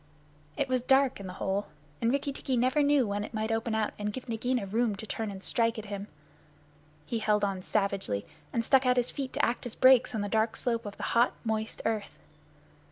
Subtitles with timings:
[0.57, 1.67] It was dark in the hole;
[2.01, 5.05] and Rikki tikki never knew when it might open out and give Nagaina room to
[5.05, 6.07] turn and strike at him.
[7.05, 10.27] He held on savagely, and stuck out his feet to act as brakes on the
[10.27, 12.17] dark slope of the hot, moist earth.